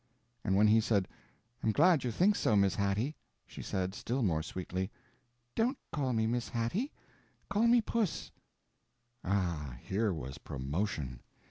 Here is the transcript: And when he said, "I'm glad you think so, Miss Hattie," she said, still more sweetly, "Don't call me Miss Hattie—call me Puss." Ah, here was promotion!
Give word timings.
And 0.43 0.55
when 0.55 0.65
he 0.65 0.81
said, 0.81 1.07
"I'm 1.63 1.71
glad 1.71 2.03
you 2.03 2.09
think 2.09 2.35
so, 2.35 2.55
Miss 2.55 2.73
Hattie," 2.73 3.15
she 3.45 3.61
said, 3.61 3.93
still 3.93 4.23
more 4.23 4.41
sweetly, 4.41 4.89
"Don't 5.53 5.77
call 5.91 6.11
me 6.11 6.25
Miss 6.25 6.49
Hattie—call 6.49 7.67
me 7.67 7.81
Puss." 7.81 8.31
Ah, 9.23 9.77
here 9.83 10.11
was 10.11 10.39
promotion! 10.39 11.21